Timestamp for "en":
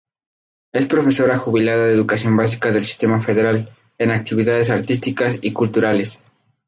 3.99-4.09